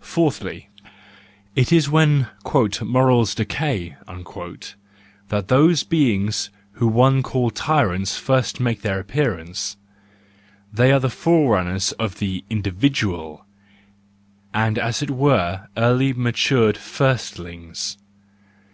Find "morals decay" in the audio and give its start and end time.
2.82-3.96